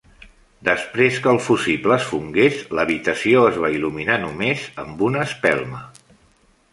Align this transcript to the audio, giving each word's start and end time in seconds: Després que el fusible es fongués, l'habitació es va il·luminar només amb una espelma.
Després 0.67 1.17
que 1.25 1.29
el 1.33 1.41
fusible 1.47 1.93
es 1.97 2.07
fongués, 2.13 2.57
l'habitació 2.79 3.43
es 3.51 3.59
va 3.65 3.71
il·luminar 3.81 4.17
només 4.23 4.65
amb 4.85 5.05
una 5.09 5.23
espelma. 5.31 5.83